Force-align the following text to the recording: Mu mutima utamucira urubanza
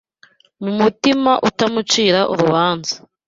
Mu 0.63 0.71
mutima 0.79 1.31
utamucira 1.49 2.19
urubanza 2.31 2.93